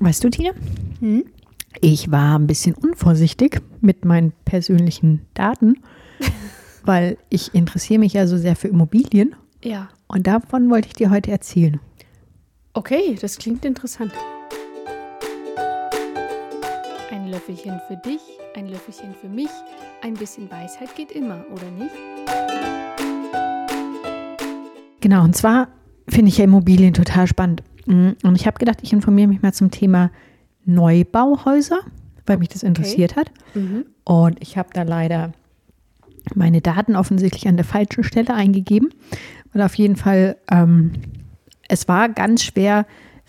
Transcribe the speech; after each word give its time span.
Weißt 0.00 0.22
du, 0.24 0.30
Tina? 0.30 0.50
Hm? 1.00 1.24
Ich 1.80 2.10
war 2.10 2.38
ein 2.38 2.46
bisschen 2.46 2.74
unvorsichtig 2.74 3.60
mit 3.80 4.04
meinen 4.04 4.32
persönlichen 4.44 5.26
Daten, 5.34 5.76
weil 6.84 7.18
ich 7.30 7.54
interessiere 7.54 8.00
mich 8.00 8.14
ja 8.14 8.26
so 8.26 8.36
sehr 8.36 8.56
für 8.56 8.68
Immobilien 8.68 9.34
Ja. 9.62 9.88
und 10.08 10.26
davon 10.26 10.70
wollte 10.70 10.88
ich 10.88 10.94
dir 10.94 11.10
heute 11.10 11.30
erzählen. 11.30 11.80
Okay, 12.74 13.16
das 13.20 13.38
klingt 13.38 13.64
interessant. 13.64 14.12
Ein 17.10 17.28
Löffelchen 17.28 17.80
für 17.88 17.96
dich, 17.96 18.20
ein 18.56 18.68
Löffelchen 18.68 19.14
für 19.20 19.28
mich. 19.28 19.50
Ein 20.02 20.14
bisschen 20.14 20.50
Weisheit 20.50 20.94
geht 20.94 21.12
immer, 21.12 21.44
oder 21.52 21.70
nicht? 21.70 21.94
Genau, 25.00 25.22
und 25.24 25.36
zwar 25.36 25.68
finde 26.08 26.28
ich 26.30 26.38
ja 26.38 26.44
Immobilien 26.44 26.94
total 26.94 27.26
spannend. 27.26 27.62
Mm, 27.88 28.10
Und 28.22 28.36
ich 28.36 28.46
habe 28.46 28.58
gedacht, 28.58 28.78
ich 28.82 28.92
informiere 28.92 29.28
mich 29.28 29.42
mal 29.42 29.52
zum 29.52 29.70
Thema 29.70 30.10
Neubauhäuser, 30.64 31.78
weil 32.26 32.36
mich 32.38 32.48
das 32.48 32.62
interessiert 32.62 33.16
hat. 33.16 33.30
Mhm. 33.54 33.86
Und 34.04 34.36
ich 34.40 34.58
habe 34.58 34.68
da 34.72 34.82
leider 34.82 35.32
meine 36.34 36.60
Daten 36.60 36.94
offensichtlich 36.94 37.48
an 37.48 37.56
der 37.56 37.64
falschen 37.64 38.04
Stelle 38.04 38.34
eingegeben. 38.34 38.90
Und 39.54 39.62
auf 39.62 39.74
jeden 39.74 39.96
Fall, 39.96 40.36
ähm, 40.50 40.92
es 41.68 41.88
war 41.88 42.08
ganz 42.10 42.42
schwer 42.44 42.86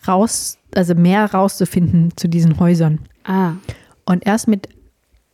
raus, 0.07 0.57
also 0.75 0.95
mehr 0.95 1.31
rauszufinden 1.33 2.11
zu 2.17 2.27
diesen 2.27 2.59
Häusern. 2.59 2.99
Ah, 3.23 3.53
Und 4.05 4.25
erst 4.25 4.47
mit, 4.49 4.67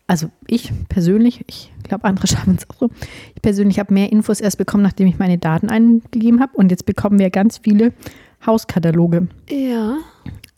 also 0.05 0.29
ich 0.47 0.71
persönlich, 0.89 1.43
ich 1.47 1.71
glaube, 1.83 2.03
andere 2.05 2.27
schaffen 2.31 2.57
es 2.59 2.69
auch 2.69 2.75
so. 2.79 2.89
Ich 3.35 3.41
persönlich 3.41 3.79
habe 3.79 3.93
mehr 3.93 4.11
Infos 4.11 4.39
erst 4.41 4.59
bekommen, 4.59 4.83
nachdem 4.83 5.07
ich 5.07 5.17
meine 5.17 5.39
Daten 5.39 5.69
eingegeben 5.69 6.39
habe. 6.39 6.55
Und 6.55 6.69
jetzt 6.69 6.85
bekommen 6.85 7.17
wir 7.17 7.31
ganz 7.31 7.57
viele 7.57 7.93
Hauskataloge. 8.45 9.27
ja. 9.49 9.97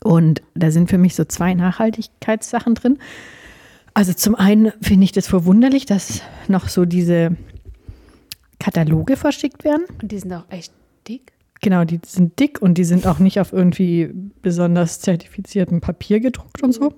Und 0.00 0.42
da 0.54 0.70
sind 0.70 0.88
für 0.88 0.96
mich 0.96 1.16
so 1.16 1.24
zwei 1.24 1.54
Nachhaltigkeitssachen 1.54 2.76
drin. 2.76 2.98
Also 3.94 4.12
zum 4.12 4.36
einen 4.36 4.72
finde 4.80 5.04
ich 5.04 5.12
das 5.12 5.26
verwunderlich, 5.26 5.86
dass 5.86 6.22
noch 6.46 6.68
so 6.68 6.84
diese 6.84 7.36
Kataloge 8.60 9.16
verschickt 9.16 9.64
werden. 9.64 9.86
Und 10.00 10.12
die 10.12 10.18
sind 10.20 10.32
auch 10.32 10.44
echt 10.50 10.72
dick. 11.08 11.32
Genau, 11.60 11.84
die 11.84 12.00
sind 12.06 12.38
dick 12.38 12.62
und 12.62 12.78
die 12.78 12.84
sind 12.84 13.06
auch 13.06 13.18
nicht 13.18 13.40
auf 13.40 13.52
irgendwie 13.52 14.10
besonders 14.40 15.00
zertifiziertem 15.00 15.80
Papier 15.80 16.20
gedruckt 16.20 16.62
und 16.62 16.72
so. 16.72 16.94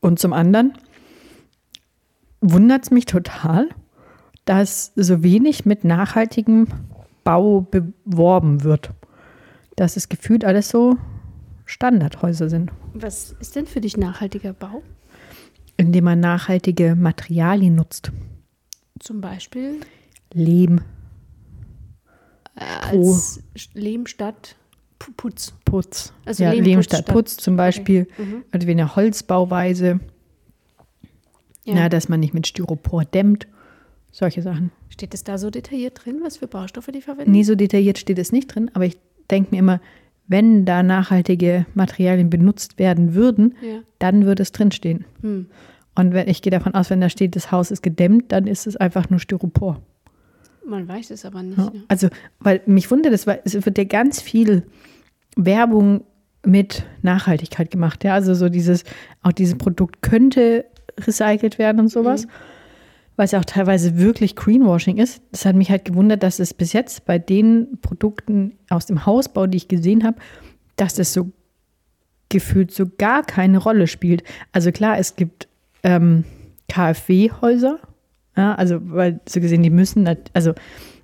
Und 0.00 0.18
zum 0.18 0.32
anderen 0.32 0.72
wundert 2.40 2.84
es 2.84 2.90
mich 2.90 3.06
total, 3.06 3.68
dass 4.44 4.92
so 4.96 5.22
wenig 5.22 5.64
mit 5.64 5.84
nachhaltigem 5.84 6.66
Bau 7.22 7.60
beworben 7.60 8.64
wird. 8.64 8.90
Dass 9.76 9.96
es 9.96 10.08
gefühlt 10.08 10.44
alles 10.44 10.68
so 10.70 10.96
Standardhäuser 11.66 12.48
sind, 12.48 12.70
Was 12.94 13.34
ist 13.40 13.56
denn 13.56 13.66
für 13.66 13.80
dich 13.80 13.96
nachhaltiger 13.96 14.52
Bau? 14.52 14.82
indem 15.78 16.04
man 16.04 16.20
nachhaltige 16.20 16.94
Materialien 16.94 17.74
nutzt. 17.74 18.10
Zum 18.98 19.20
Beispiel 19.20 19.80
Lehm, 20.32 20.80
äh, 22.54 22.64
als 22.96 23.42
Lehm 23.74 24.06
statt 24.06 24.56
Pu- 24.98 25.12
Putz. 25.14 25.52
Putz. 25.66 26.14
Also 26.24 26.44
ja, 26.44 26.52
Lehm 26.52 26.82
statt 26.82 27.00
statt- 27.02 27.12
Putz 27.14 27.36
zum 27.36 27.56
Beispiel. 27.56 28.08
Mhm. 28.16 28.44
Also 28.52 28.66
wie 28.66 28.70
eine 28.70 28.96
Holzbauweise. 28.96 30.00
Ja. 31.64 31.74
Ja. 31.74 31.88
dass 31.90 32.08
man 32.08 32.20
nicht 32.20 32.32
mit 32.32 32.46
Styropor 32.46 33.04
dämmt. 33.04 33.46
Solche 34.12 34.40
Sachen. 34.40 34.70
Steht 34.88 35.12
es 35.12 35.24
da 35.24 35.36
so 35.36 35.50
detailliert 35.50 36.04
drin, 36.06 36.20
was 36.22 36.36
für 36.38 36.46
Baustoffe 36.46 36.90
die 36.92 37.02
verwenden? 37.02 37.32
Nie 37.32 37.44
so 37.44 37.54
detailliert 37.56 37.98
steht 37.98 38.18
es 38.20 38.30
nicht 38.32 38.46
drin, 38.54 38.70
aber 38.72 38.86
ich 38.86 38.96
denke 39.30 39.50
mir 39.54 39.58
immer, 39.58 39.80
wenn 40.28 40.64
da 40.64 40.82
nachhaltige 40.82 41.66
Materialien 41.74 42.30
benutzt 42.30 42.78
werden 42.78 43.14
würden, 43.14 43.54
Ja. 43.60 43.78
dann 43.98 44.24
würde 44.26 44.42
es 44.42 44.52
drinstehen. 44.52 45.04
Hm. 45.22 45.46
Und 45.94 46.12
wenn, 46.12 46.28
ich 46.28 46.42
gehe 46.42 46.50
davon 46.50 46.74
aus, 46.74 46.90
wenn 46.90 47.00
da 47.00 47.08
steht, 47.08 47.36
das 47.36 47.52
Haus 47.52 47.70
ist 47.70 47.82
gedämmt, 47.82 48.32
dann 48.32 48.46
ist 48.46 48.66
es 48.66 48.76
einfach 48.76 49.08
nur 49.08 49.18
Styropor. 49.20 49.80
Man 50.66 50.88
weiß 50.88 51.10
es 51.12 51.24
aber 51.24 51.42
nicht. 51.42 51.58
Ja. 51.58 51.64
Ne? 51.66 51.84
Also, 51.88 52.08
weil 52.40 52.60
mich 52.66 52.90
wundert 52.90 53.12
es, 53.12 53.26
weil 53.26 53.40
es 53.44 53.54
wird 53.54 53.78
ja 53.78 53.84
ganz 53.84 54.20
viel 54.20 54.64
Werbung 55.36 56.02
mit 56.44 56.84
Nachhaltigkeit 57.02 57.70
gemacht. 57.70 58.04
Ja, 58.04 58.14
also 58.14 58.34
so 58.34 58.48
dieses, 58.48 58.84
auch 59.22 59.32
dieses 59.32 59.56
Produkt 59.56 60.02
könnte 60.02 60.64
recycelt 60.98 61.58
werden 61.58 61.80
und 61.80 61.88
sowas. 61.88 62.26
Was 63.16 63.32
ja 63.32 63.40
auch 63.40 63.44
teilweise 63.44 63.98
wirklich 63.98 64.36
Greenwashing 64.36 64.98
ist. 64.98 65.22
Das 65.32 65.46
hat 65.46 65.56
mich 65.56 65.70
halt 65.70 65.84
gewundert, 65.86 66.22
dass 66.22 66.38
es 66.38 66.52
bis 66.52 66.72
jetzt 66.72 67.06
bei 67.06 67.18
den 67.18 67.78
Produkten 67.80 68.58
aus 68.68 68.86
dem 68.86 69.06
Hausbau, 69.06 69.46
die 69.46 69.56
ich 69.56 69.68
gesehen 69.68 70.04
habe, 70.04 70.18
dass 70.76 70.94
das 70.94 71.12
so 71.12 71.32
gefühlt 72.28 72.72
so 72.72 72.86
gar 72.98 73.22
keine 73.22 73.58
Rolle 73.58 73.86
spielt. 73.86 74.22
Also 74.52 74.72
klar, 74.72 74.98
es 74.98 75.16
gibt 75.16 75.48
ähm, 75.82 76.24
KfW-Häuser, 76.68 77.78
ja, 78.36 78.54
also 78.54 78.78
weil 78.82 79.20
so 79.28 79.40
gesehen, 79.40 79.62
die 79.62 79.70
müssen, 79.70 80.08
also 80.34 80.52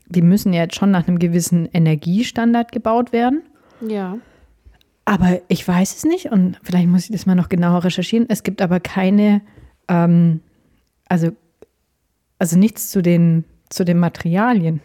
die 0.06 0.22
müssen 0.22 0.52
ja 0.52 0.62
jetzt 0.62 0.76
schon 0.76 0.90
nach 0.90 1.08
einem 1.08 1.18
gewissen 1.18 1.66
Energiestandard 1.72 2.72
gebaut 2.72 3.12
werden. 3.12 3.42
Ja. 3.86 4.18
Aber 5.04 5.40
ich 5.48 5.66
weiß 5.66 5.96
es 5.96 6.04
nicht 6.04 6.26
und 6.26 6.58
vielleicht 6.62 6.88
muss 6.88 7.04
ich 7.04 7.12
das 7.12 7.26
mal 7.26 7.34
noch 7.34 7.48
genauer 7.48 7.84
recherchieren. 7.84 8.26
Es 8.28 8.42
gibt 8.42 8.62
aber 8.62 8.80
keine, 8.80 9.40
ähm, 9.88 10.40
also, 11.08 11.32
also 12.42 12.58
nichts 12.58 12.90
zu 12.90 13.02
den, 13.02 13.44
zu 13.68 13.84
den 13.84 14.00
Materialien. 14.00 14.80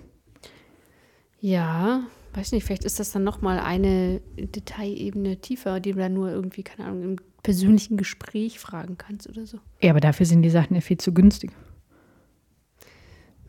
Ja, 1.39 2.03
weiß 2.35 2.51
nicht, 2.51 2.63
vielleicht 2.63 2.83
ist 2.83 2.99
das 2.99 3.11
dann 3.11 3.23
nochmal 3.23 3.57
eine 3.57 4.21
Detailebene 4.37 5.37
tiefer, 5.37 5.79
die 5.79 5.93
du 5.93 5.97
dann 5.97 6.13
nur 6.13 6.29
irgendwie, 6.29 6.61
keine 6.61 6.87
Ahnung, 6.87 7.03
im 7.03 7.15
persönlichen 7.41 7.97
Gespräch 7.97 8.59
fragen 8.59 8.99
kannst 8.99 9.27
oder 9.27 9.47
so. 9.47 9.57
Ja, 9.81 9.89
aber 9.89 10.01
dafür 10.01 10.27
sind 10.27 10.43
die 10.43 10.51
Sachen 10.51 10.75
ja 10.75 10.81
viel 10.81 10.99
zu 10.99 11.15
günstig. 11.15 11.49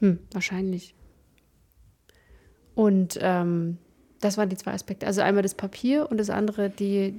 Hm, 0.01 0.21
wahrscheinlich. 0.33 0.95
Und 2.75 3.19
ähm, 3.21 3.77
das 4.21 4.39
waren 4.39 4.49
die 4.49 4.57
zwei 4.57 4.73
Aspekte. 4.73 5.07
Also 5.07 5.21
einmal 5.21 5.43
das 5.43 5.55
Papier 5.55 6.11
und 6.11 6.17
das 6.17 6.31
andere 6.31 6.71
die 6.71 7.13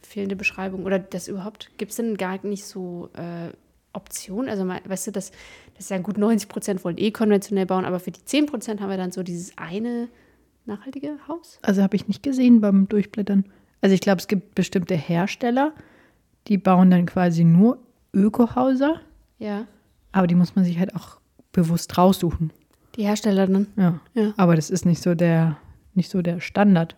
fehlende 0.00 0.36
Beschreibung. 0.36 0.84
Oder 0.84 1.00
das 1.00 1.26
überhaupt, 1.26 1.72
gibt 1.76 1.90
es 1.90 1.96
denn 1.96 2.16
gar 2.16 2.38
nicht 2.46 2.66
so 2.66 3.10
äh, 3.14 3.48
Optionen? 3.92 4.48
Also 4.48 4.68
weißt 4.68 5.08
du, 5.08 5.10
das, 5.10 5.32
das 5.76 5.86
ist 5.86 5.90
ja 5.90 5.98
gut 5.98 6.18
90 6.18 6.48
Prozent 6.48 6.84
wollen 6.84 6.98
eh 6.98 7.10
konventionell 7.10 7.66
bauen, 7.66 7.84
aber 7.84 8.00
für 8.00 8.10
die 8.10 8.24
10 8.24 8.46
Prozent 8.46 8.80
haben 8.80 8.88
wir 8.90 8.96
dann 8.96 9.12
so 9.12 9.22
dieses 9.22 9.56
eine 9.58 10.08
nachhaltige 10.64 11.16
Haus. 11.28 11.58
Also 11.62 11.82
habe 11.82 11.96
ich 11.96 12.08
nicht 12.08 12.22
gesehen 12.22 12.60
beim 12.60 12.88
Durchblättern. 12.88 13.44
Also 13.82 13.94
ich 13.94 14.00
glaube, 14.00 14.18
es 14.20 14.26
gibt 14.26 14.54
bestimmte 14.54 14.94
Hersteller, 14.94 15.72
die 16.48 16.58
bauen 16.58 16.90
dann 16.90 17.06
quasi 17.06 17.44
nur 17.44 17.78
Ökohäuser, 18.14 19.00
Ja. 19.38 19.66
aber 20.12 20.26
die 20.26 20.34
muss 20.34 20.56
man 20.56 20.64
sich 20.64 20.78
halt 20.78 20.96
auch 20.96 21.18
bewusst 21.52 21.96
raussuchen. 21.98 22.52
Die 22.96 23.04
Hersteller 23.04 23.46
dann. 23.46 23.66
Ja. 23.76 24.00
Ja. 24.14 24.32
Aber 24.38 24.56
das 24.56 24.70
ist 24.70 24.86
nicht 24.86 25.02
so 25.02 25.14
der, 25.14 25.58
nicht 25.94 26.10
so 26.10 26.22
der 26.22 26.40
Standard. 26.40 26.96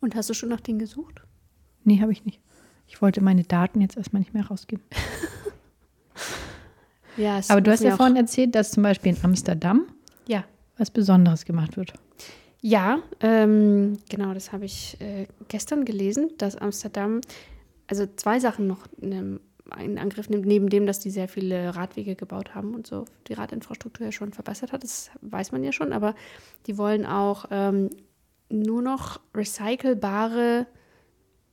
Und 0.00 0.14
hast 0.14 0.28
du 0.28 0.34
schon 0.34 0.50
nach 0.50 0.60
denen 0.60 0.78
gesucht? 0.78 1.22
Nee, 1.84 2.00
habe 2.02 2.12
ich 2.12 2.24
nicht. 2.26 2.40
Ich 2.86 3.00
wollte 3.00 3.22
meine 3.22 3.44
Daten 3.44 3.80
jetzt 3.80 3.96
erstmal 3.96 4.20
nicht 4.20 4.34
mehr 4.34 4.46
rausgeben. 4.46 4.84
Ja, 7.18 7.40
Aber 7.48 7.60
du 7.60 7.70
hast 7.70 7.82
ja 7.82 7.96
vorhin 7.96 8.16
erzählt, 8.16 8.54
dass 8.54 8.70
zum 8.70 8.82
Beispiel 8.82 9.14
in 9.14 9.18
Amsterdam 9.22 9.86
Ja. 10.26 10.44
was 10.76 10.90
Besonderes 10.90 11.44
gemacht 11.44 11.76
wird. 11.76 11.92
Ja, 12.60 12.98
ähm, 13.20 13.98
genau, 14.08 14.34
das 14.34 14.52
habe 14.52 14.64
ich 14.64 14.96
äh, 15.00 15.26
gestern 15.48 15.84
gelesen, 15.84 16.30
dass 16.38 16.56
Amsterdam 16.56 17.20
also 17.86 18.06
zwei 18.16 18.38
Sachen 18.40 18.66
noch 18.66 18.86
in, 19.00 19.40
in 19.80 19.98
Angriff 19.98 20.28
nimmt, 20.28 20.46
neben 20.46 20.68
dem, 20.68 20.86
dass 20.86 20.98
die 20.98 21.10
sehr 21.10 21.28
viele 21.28 21.74
Radwege 21.74 22.14
gebaut 22.14 22.54
haben 22.54 22.74
und 22.74 22.86
so 22.86 23.04
die 23.28 23.32
Radinfrastruktur 23.32 24.06
ja 24.06 24.12
schon 24.12 24.32
verbessert 24.32 24.72
hat, 24.72 24.82
das 24.82 25.10
weiß 25.22 25.52
man 25.52 25.64
ja 25.64 25.72
schon, 25.72 25.92
aber 25.92 26.14
die 26.66 26.78
wollen 26.78 27.06
auch 27.06 27.46
ähm, 27.50 27.90
nur 28.50 28.82
noch 28.82 29.20
recycelbare 29.34 30.66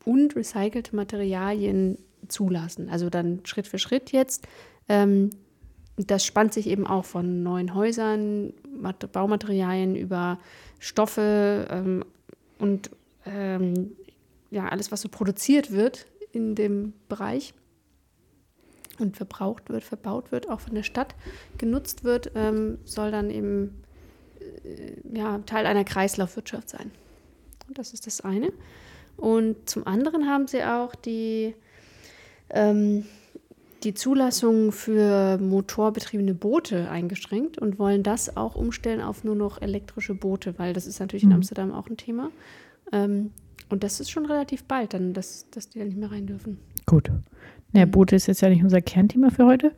und 0.06 0.36
recycelte 0.36 0.96
Materialien 0.96 1.98
zulassen. 2.28 2.90
Also 2.90 3.10
dann 3.10 3.42
Schritt 3.46 3.68
für 3.68 3.80
Schritt 3.80 4.12
jetzt. 4.12 4.48
Ähm, 4.88 5.30
das 5.98 6.26
spannt 6.26 6.54
sich 6.54 6.68
eben 6.68 6.86
auch 6.86 7.06
von 7.06 7.44
neuen 7.44 7.74
Häusern, 7.74 8.54
Mat 8.78 9.12
Baumaterialien 9.12 9.96
über 9.96 10.40
Stoffe 10.80 11.68
ähm, 11.70 12.04
und 12.60 12.90
ähm, 13.26 13.96
ja, 14.52 14.68
alles, 14.68 14.92
was 14.92 15.02
so 15.02 15.10
produziert 15.10 15.72
wird 15.72 16.06
in 16.32 16.56
dem 16.56 16.94
Bereich 17.08 17.54
und 19.00 19.18
verbraucht 19.18 19.70
wird, 19.70 19.84
verbaut 19.84 20.32
wird, 20.32 20.50
auch 20.50 20.60
von 20.60 20.76
der 20.76 20.84
Stadt 20.84 21.16
genutzt 21.58 22.04
wird, 22.04 22.32
ähm, 22.36 22.78
soll 22.86 23.12
dann 23.12 23.30
eben 23.30 23.84
äh, 24.40 25.18
ja, 25.18 25.40
Teil 25.40 25.66
einer 25.66 25.84
Kreislaufwirtschaft 25.84 26.70
sein. 26.70 26.92
Und 27.68 27.78
das 27.78 27.94
ist 27.94 28.06
das 28.08 28.22
eine. 28.22 28.52
Und 29.18 29.70
zum 29.70 29.88
anderen 29.88 30.28
haben 30.28 30.48
sie 30.48 30.64
auch 30.64 30.94
die 30.94 31.56
ähm, 32.50 33.06
die 33.86 33.94
Zulassung 33.94 34.72
für 34.72 35.38
motorbetriebene 35.38 36.34
Boote 36.34 36.90
eingeschränkt 36.90 37.58
und 37.60 37.80
wollen 37.80 38.04
das 38.04 38.36
auch 38.36 38.56
umstellen 38.56 39.00
auf 39.02 39.24
nur 39.24 39.36
noch 39.36 39.62
elektrische 39.62 40.16
Boote, 40.16 40.56
weil 40.58 40.74
das 40.74 40.88
ist 40.88 41.00
natürlich 41.00 41.24
in 41.24 41.30
Mhm. 41.30 41.36
Amsterdam 41.36 41.72
auch 41.72 41.88
ein 41.90 41.98
Thema. 41.98 42.32
Ähm, 42.92 43.32
Und 43.70 43.84
das 43.84 44.00
ist 44.00 44.12
schon 44.12 44.28
relativ 44.28 44.66
bald 44.66 44.94
dann, 44.94 45.14
dass, 45.14 45.50
dass 45.50 45.70
die 45.70 45.80
da 45.80 45.86
nicht 45.86 45.98
mehr 45.98 46.12
rein 46.12 46.28
dürfen. 46.28 46.60
Gut. 46.86 47.10
Ja, 47.74 47.86
Boote 47.86 48.16
ist 48.16 48.28
jetzt 48.28 48.42
ja 48.42 48.50
nicht 48.50 48.62
unser 48.64 48.80
Kernthema 48.80 49.32
für 49.32 49.46
heute. 49.46 49.72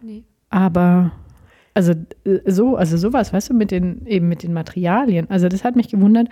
Nee. 0.00 0.22
Aber 0.48 1.10
also 1.74 1.92
äh, 2.24 2.38
so, 2.46 2.76
also 2.76 2.96
sowas, 2.96 3.32
weißt 3.32 3.50
du, 3.50 3.54
mit 3.54 3.72
den, 3.72 4.06
eben 4.06 4.28
mit 4.28 4.44
den 4.44 4.52
Materialien. 4.52 5.28
Also 5.28 5.48
das 5.48 5.64
hat 5.64 5.74
mich 5.74 5.88
gewundert, 5.88 6.28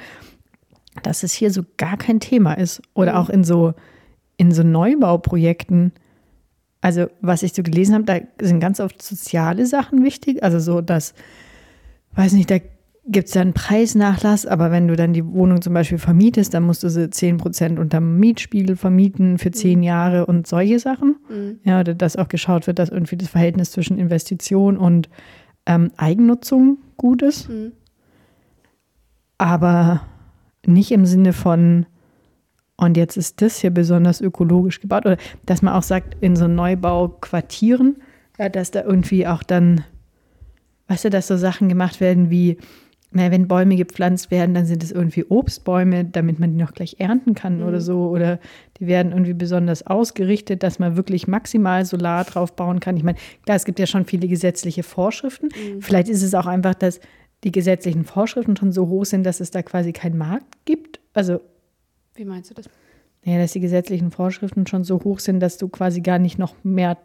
dass 1.03 1.25
es 1.25 1.33
hier 1.33 1.51
so 1.51 1.63
gar 1.79 1.97
kein 1.97 2.21
Thema 2.21 2.55
ist. 2.55 2.81
Oder 2.95 3.13
Mhm. 3.13 3.19
auch 3.19 3.29
in 3.31 3.43
so, 3.43 3.75
in 4.37 4.53
so 4.53 4.63
Neubauprojekten. 4.63 5.93
Also, 6.81 7.07
was 7.21 7.43
ich 7.43 7.53
so 7.53 7.63
gelesen 7.63 7.95
habe, 7.95 8.05
da 8.05 8.19
sind 8.45 8.61
ganz 8.61 8.81
oft 8.81 9.03
soziale 9.03 9.67
Sachen 9.67 10.03
wichtig. 10.03 10.43
Also 10.43 10.59
so, 10.59 10.81
dass, 10.81 11.15
weiß 12.15 12.33
nicht, 12.33 12.51
da 12.51 12.59
gibt 13.07 13.27
es 13.27 13.35
dann 13.35 13.53
Preisnachlass, 13.53 14.47
aber 14.47 14.71
wenn 14.71 14.89
du 14.89 14.97
dann 14.97 15.13
die 15.13 15.27
Wohnung 15.27 15.61
zum 15.63 15.75
Beispiel 15.75 15.99
vermietest, 15.99 16.55
dann 16.55 16.63
musst 16.63 16.83
du 16.83 16.89
sie 16.89 17.09
10% 17.09 17.79
unterm 17.79 18.19
Mietspiegel 18.19 18.77
vermieten 18.77 19.39
für 19.39 19.51
zehn 19.51 19.83
Jahre 19.83 20.27
und 20.27 20.47
solche 20.47 20.79
Sachen. 20.79 21.17
Mhm. 21.29 21.61
Ja, 21.65 21.81
oder 21.81 21.95
dass 21.95 22.17
auch 22.17 22.29
geschaut 22.29 22.67
wird, 22.67 22.79
dass 22.79 22.89
irgendwie 22.89 23.17
das 23.17 23.29
Verhältnis 23.29 23.73
zwischen 23.73 23.99
Investition 23.99 24.77
und 24.77 25.09
ähm, 25.67 25.91
Eigennutzung 25.97 26.79
gut 26.97 27.23
ist. 27.23 27.49
Mhm. 27.49 27.73
Aber 29.39 30.03
nicht 30.67 30.93
im 30.93 31.07
Sinne 31.07 31.33
von, 31.33 31.87
und 32.81 32.97
jetzt 32.97 33.17
ist 33.17 33.43
das 33.43 33.59
hier 33.61 33.71
besonders 33.71 34.21
ökologisch 34.21 34.81
gebaut. 34.81 35.07
Oder 35.07 35.17
dass 35.47 35.63
man 35.63 35.75
auch 35.75 35.83
sagt, 35.83 36.17
in 36.21 36.35
so 36.37 36.49
Neubauquartieren, 36.49 37.97
dass 38.53 38.71
da 38.71 38.83
irgendwie 38.83 39.27
auch 39.27 39.43
dann, 39.43 39.85
weißt 40.89 41.05
du, 41.05 41.11
dass 41.11 41.27
so 41.27 41.37
Sachen 41.37 41.69
gemacht 41.69 42.01
werden 42.01 42.31
wie, 42.31 42.57
na, 43.13 43.31
wenn 43.31 43.49
Bäume 43.49 43.77
gepflanzt 43.77 44.31
werden, 44.31 44.55
dann 44.55 44.65
sind 44.65 44.83
es 44.83 44.93
irgendwie 44.93 45.25
Obstbäume, 45.25 46.05
damit 46.05 46.39
man 46.39 46.53
die 46.53 46.57
noch 46.57 46.73
gleich 46.73 46.97
ernten 47.01 47.35
kann 47.35 47.63
oder 47.63 47.81
so. 47.81 48.09
Oder 48.09 48.39
die 48.79 48.87
werden 48.87 49.13
irgendwie 49.13 49.35
besonders 49.35 49.87
ausgerichtet, 49.87 50.63
dass 50.63 50.79
man 50.79 50.97
wirklich 50.97 51.29
maximal 51.29 51.85
Solar 51.85 52.25
drauf 52.25 52.55
bauen 52.55 52.81
kann. 52.81 52.97
Ich 52.97 53.03
meine, 53.03 53.19
klar, 53.45 53.57
es 53.57 53.65
gibt 53.65 53.79
ja 53.79 53.87
schon 53.87 54.07
viele 54.07 54.27
gesetzliche 54.27 54.85
Vorschriften. 54.85 55.51
Vielleicht 55.81 56.09
ist 56.09 56.23
es 56.23 56.35
auch 56.35 56.47
einfach, 56.47 56.75
dass 56.75 57.01
die 57.45 57.53
gesetzlichen 57.53 58.05
Vorschriften 58.05 58.57
schon 58.57 58.73
so 58.73 58.89
hoch 58.89 59.05
sind, 59.05 59.25
dass 59.25 59.41
es 59.41 59.51
da 59.51 59.63
quasi 59.63 59.93
keinen 59.93 60.17
Markt 60.17 60.65
gibt. 60.65 61.01
Also, 61.13 61.41
Wie 62.21 62.27
meinst 62.27 62.51
du 62.51 62.55
das? 62.55 62.67
naja, 63.25 63.39
dass 63.39 63.53
die 63.53 63.61
gesetzlichen 63.61 64.11
Vorschriften 64.11 64.67
schon 64.67 64.85
so 64.85 65.03
hoch 65.03 65.21
sind, 65.21 65.41
dass 65.41 65.57
du 65.57 65.69
quasi 65.69 66.03
gar 66.03 66.19
nicht 66.19 66.39
noch 66.39 66.55
mehr 66.63 66.99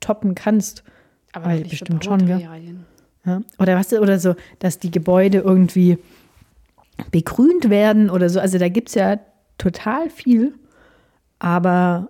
toppen 0.00 0.34
kannst. 0.34 0.84
Aber 1.32 1.46
Weil 1.46 1.64
bestimmt 1.64 2.02
schon, 2.02 2.24
gell? 2.26 2.48
Ja? 3.26 3.42
Oder 3.58 3.76
was 3.76 3.92
oder 3.92 4.18
so, 4.18 4.36
dass 4.60 4.78
die 4.78 4.90
Gebäude 4.90 5.38
irgendwie 5.38 5.98
begrünt 7.10 7.68
werden 7.68 8.08
oder 8.08 8.30
so. 8.30 8.40
Also 8.40 8.56
da 8.58 8.68
gibt 8.70 8.88
es 8.88 8.94
ja 8.94 9.18
total 9.58 10.08
viel, 10.08 10.54
aber 11.38 12.08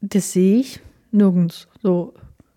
das 0.00 0.32
sehe 0.32 0.58
ich 0.60 0.80
nirgends 1.10 1.66
so. 1.82 2.14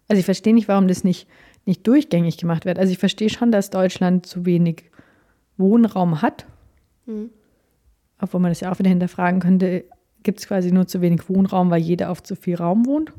Also 0.08 0.20
ich 0.20 0.26
verstehe 0.26 0.54
nicht, 0.54 0.68
warum 0.68 0.88
das 0.88 1.04
nicht, 1.04 1.28
nicht 1.66 1.88
durchgängig 1.88 2.38
gemacht 2.38 2.66
wird. 2.66 2.78
Also 2.78 2.92
ich 2.92 3.00
verstehe 3.00 3.30
schon, 3.30 3.52
dass 3.52 3.72
Deutschland 3.72 4.28
zu 4.28 4.46
wenig 4.46 4.84
Wohnraum 5.58 6.22
hat, 6.22 6.46
Mhm. 7.08 7.32
Obwohl 8.20 8.40
man 8.40 8.52
das 8.52 8.60
ja 8.60 8.72
auch 8.72 8.80
wieder 8.80 8.90
hinterfragen 8.90 9.40
könnte, 9.40 9.86
gibt 10.24 10.40
es 10.40 10.48
quasi 10.48 10.72
nur 10.72 10.88
zu 10.88 11.02
wenig 11.02 11.30
Wohnraum, 11.30 11.72
weil 11.72 11.82
jeder 11.82 12.10
auf 12.10 12.22
zu 12.22 12.36
viel 12.36 12.56
Raum 12.56 12.86
wohnt. 12.86 13.14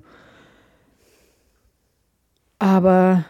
Aber 2.59 3.25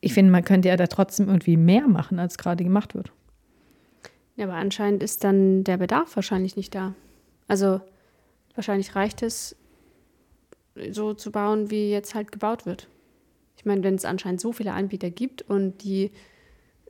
ich 0.00 0.14
finde, 0.14 0.32
man 0.32 0.44
könnte 0.44 0.68
ja 0.68 0.76
da 0.76 0.86
trotzdem 0.86 1.28
irgendwie 1.28 1.56
mehr 1.56 1.86
machen, 1.86 2.18
als 2.18 2.38
gerade 2.38 2.64
gemacht 2.64 2.94
wird. 2.94 3.12
Ja, 4.36 4.46
aber 4.46 4.54
anscheinend 4.54 5.02
ist 5.02 5.24
dann 5.24 5.64
der 5.64 5.76
Bedarf 5.76 6.16
wahrscheinlich 6.16 6.56
nicht 6.56 6.74
da. 6.74 6.94
Also 7.46 7.80
wahrscheinlich 8.54 8.96
reicht 8.96 9.22
es, 9.22 9.56
so 10.90 11.14
zu 11.14 11.30
bauen, 11.30 11.70
wie 11.70 11.90
jetzt 11.90 12.14
halt 12.14 12.32
gebaut 12.32 12.66
wird. 12.66 12.88
Ich 13.56 13.64
meine, 13.64 13.82
wenn 13.84 13.94
es 13.94 14.04
anscheinend 14.04 14.40
so 14.40 14.52
viele 14.52 14.72
Anbieter 14.72 15.10
gibt 15.10 15.42
und 15.42 15.84
die 15.84 16.10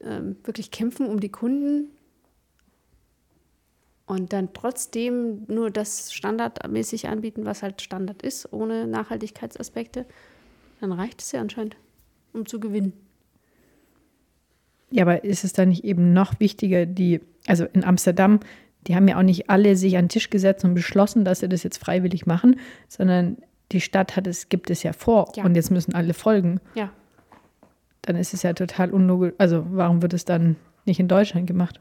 ähm, 0.00 0.37
wirklich 0.44 0.70
kämpfen 0.70 1.06
um 1.06 1.20
die 1.20 1.29
Kunden 1.29 1.90
und 4.06 4.33
dann 4.33 4.53
trotzdem 4.53 5.45
nur 5.49 5.71
das 5.71 6.12
standardmäßig 6.12 7.09
anbieten, 7.09 7.45
was 7.47 7.62
halt 7.62 7.81
Standard 7.83 8.23
ist, 8.23 8.53
ohne 8.53 8.87
Nachhaltigkeitsaspekte, 8.87 10.05
dann 10.81 10.93
reicht 10.93 11.23
es 11.23 11.33
ja 11.33 11.41
anscheinend, 11.41 11.77
um 12.33 12.45
zu 12.47 12.61
gewinnen. 12.61 12.93
Ja, 14.91 15.03
aber 15.05 15.25
ist 15.25 15.45
es 15.45 15.53
dann 15.53 15.71
nicht 15.71 15.85
eben 15.85 16.12
noch 16.12 16.39
wichtiger, 16.41 16.87
die, 16.87 17.21
also 17.47 17.65
in 17.73 17.85
Amsterdam, 17.85 18.41
die 18.87 18.95
haben 18.95 19.09
ja 19.09 19.19
auch 19.19 19.23
nicht 19.23 19.49
alle 19.51 19.77
sich 19.77 19.97
an 19.97 20.05
den 20.05 20.09
Tisch 20.11 20.29
gesetzt 20.31 20.65
und 20.65 20.75
beschlossen, 20.75 21.25
dass 21.25 21.41
sie 21.41 21.49
das 21.49 21.62
jetzt 21.62 21.79
freiwillig 21.79 22.27
machen, 22.27 22.61
sondern 22.89 23.39
die 23.73 23.81
Stadt 23.81 24.15
hat 24.15 24.27
es, 24.27 24.50
gibt 24.50 24.69
es 24.71 24.83
ja 24.83 24.93
vor 24.93 25.33
Ja. 25.37 25.45
und 25.45 25.55
jetzt 25.55 25.71
müssen 25.71 25.95
alle 25.95 26.12
folgen. 26.15 26.61
Ja, 26.75 26.91
Dann 28.03 28.17
ist 28.17 28.35
es 28.35 28.43
ja 28.43 28.53
total 28.53 28.91
unlogisch. 28.93 29.33
Also 29.39 29.65
warum 29.71 30.03
wird 30.03 30.12
es 30.12 30.27
dann 30.27 30.57
nicht 30.85 31.00
in 31.00 31.09
Deutschland 31.09 31.47
gemacht? 31.47 31.81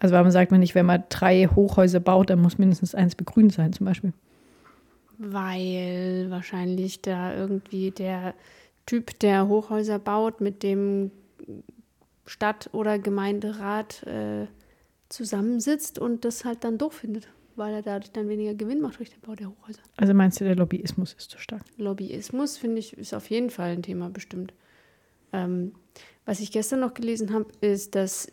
Also 0.00 0.14
warum 0.14 0.30
sagt 0.30 0.50
man 0.50 0.60
nicht, 0.60 0.74
wenn 0.74 0.86
man 0.86 1.04
drei 1.08 1.46
Hochhäuser 1.46 2.00
baut, 2.00 2.30
dann 2.30 2.40
muss 2.40 2.58
mindestens 2.58 2.94
eins 2.94 3.14
begrünt 3.14 3.52
sein 3.52 3.72
zum 3.72 3.86
Beispiel? 3.86 4.12
Weil 5.18 6.26
wahrscheinlich 6.30 7.02
da 7.02 7.34
irgendwie 7.34 7.90
der 7.90 8.34
Typ, 8.86 9.18
der 9.18 9.48
Hochhäuser 9.48 9.98
baut, 9.98 10.40
mit 10.40 10.62
dem 10.62 11.10
Stadt- 12.26 12.70
oder 12.72 12.98
Gemeinderat 12.98 14.04
äh, 14.04 14.46
zusammensitzt 15.08 15.98
und 15.98 16.24
das 16.24 16.44
halt 16.44 16.62
dann 16.62 16.78
doof 16.78 16.92
findet, 16.92 17.28
weil 17.56 17.74
er 17.74 17.82
dadurch 17.82 18.12
dann 18.12 18.28
weniger 18.28 18.54
Gewinn 18.54 18.80
macht 18.80 18.98
durch 18.98 19.10
den 19.10 19.20
Bau 19.20 19.34
der 19.34 19.48
Hochhäuser. 19.48 19.80
Also 19.96 20.14
meinst 20.14 20.40
du, 20.40 20.44
der 20.44 20.54
Lobbyismus 20.54 21.14
ist 21.14 21.30
zu 21.30 21.38
stark? 21.38 21.62
Lobbyismus, 21.76 22.56
finde 22.56 22.78
ich, 22.78 22.96
ist 22.96 23.14
auf 23.14 23.28
jeden 23.30 23.50
Fall 23.50 23.70
ein 23.70 23.82
Thema 23.82 24.10
bestimmt. 24.10 24.52
Ähm, 25.32 25.72
was 26.24 26.40
ich 26.40 26.52
gestern 26.52 26.80
noch 26.80 26.94
gelesen 26.94 27.32
habe, 27.32 27.46
ist, 27.60 27.94
dass 27.94 28.30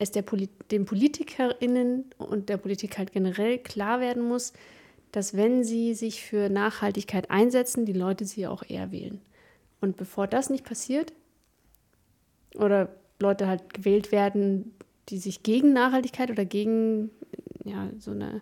es 0.00 0.10
der 0.10 0.22
Poli 0.22 0.48
den 0.70 0.86
PolitikerInnen 0.86 2.06
und 2.18 2.48
der 2.48 2.56
Politik 2.56 2.98
halt 2.98 3.12
generell 3.12 3.58
klar 3.58 4.00
werden 4.00 4.22
muss, 4.22 4.52
dass 5.12 5.36
wenn 5.36 5.62
sie 5.62 5.94
sich 5.94 6.22
für 6.22 6.48
Nachhaltigkeit 6.48 7.30
einsetzen, 7.30 7.84
die 7.84 7.92
Leute 7.92 8.24
sie 8.24 8.46
auch 8.46 8.62
eher 8.66 8.92
wählen. 8.92 9.20
Und 9.80 9.96
bevor 9.96 10.26
das 10.26 10.50
nicht 10.50 10.64
passiert 10.64 11.12
oder 12.54 12.94
Leute 13.18 13.46
halt 13.46 13.74
gewählt 13.74 14.10
werden, 14.10 14.74
die 15.10 15.18
sich 15.18 15.42
gegen 15.42 15.72
Nachhaltigkeit 15.72 16.30
oder 16.30 16.44
gegen 16.44 17.10
ja, 17.64 17.90
so 17.98 18.12
eine 18.12 18.40